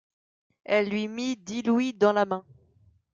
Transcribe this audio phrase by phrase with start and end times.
[0.63, 2.43] Elle lui mit dix louis dans la main.